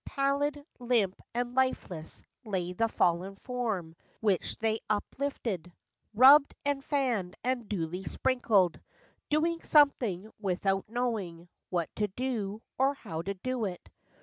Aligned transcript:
Pallid, 0.03 0.65
limp, 0.79 1.21
and 1.35 1.53
lifeless, 1.53 2.23
lay 2.43 2.73
the 2.73 2.87
Fallen 2.89 3.35
form, 3.35 3.95
which 4.19 4.57
they 4.57 4.79
uplifted, 4.89 5.71
Rubbed, 6.15 6.55
and 6.65 6.83
fanned, 6.83 7.35
and 7.43 7.69
duly 7.69 8.03
sprinkled; 8.05 8.79
Doing 9.29 9.61
something, 9.61 10.31
without 10.39 10.89
knowing 10.89 11.47
What 11.69 11.95
to 11.97 12.07
do, 12.07 12.63
or 12.79 12.95
how 12.95 13.21
to 13.21 13.35
do 13.35 13.65
it. 13.65 13.89